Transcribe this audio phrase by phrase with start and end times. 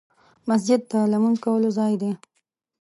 [0.49, 2.11] مسجد د لمونځ کولو ځای دی.